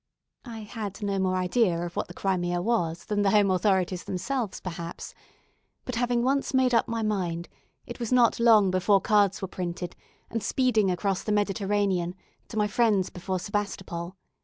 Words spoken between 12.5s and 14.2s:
my friends before Sebastopol.